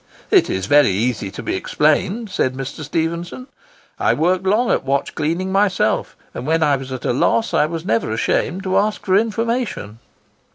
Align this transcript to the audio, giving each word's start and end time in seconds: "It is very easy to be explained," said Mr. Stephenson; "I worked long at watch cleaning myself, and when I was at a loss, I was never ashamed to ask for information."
"It 0.31 0.49
is 0.49 0.65
very 0.65 0.89
easy 0.89 1.29
to 1.29 1.43
be 1.43 1.55
explained," 1.55 2.31
said 2.31 2.55
Mr. 2.55 2.83
Stephenson; 2.83 3.45
"I 3.99 4.15
worked 4.15 4.45
long 4.47 4.71
at 4.71 4.83
watch 4.83 5.13
cleaning 5.13 5.51
myself, 5.51 6.17
and 6.33 6.47
when 6.47 6.63
I 6.63 6.75
was 6.75 6.91
at 6.91 7.05
a 7.05 7.13
loss, 7.13 7.53
I 7.53 7.67
was 7.67 7.85
never 7.85 8.11
ashamed 8.11 8.63
to 8.63 8.79
ask 8.79 9.05
for 9.05 9.15
information." 9.15 9.99